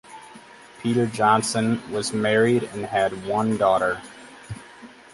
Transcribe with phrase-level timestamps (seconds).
[0.81, 4.01] Peter Johnson was married and had one daughter.